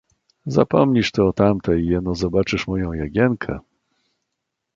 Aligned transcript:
"Zapomnisz 0.45 1.11
ty 1.11 1.23
o 1.23 1.33
tamtej, 1.33 1.87
jeno 1.87 2.15
zobaczysz 2.15 2.67
moją 2.67 2.93
Jagienkę." 2.93 3.59